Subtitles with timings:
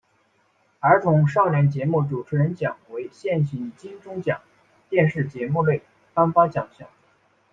[0.79, 4.41] 儿童少年节目主持人奖为现行金钟奖
[4.89, 5.83] 电视节目类
[6.15, 6.87] 颁发奖项。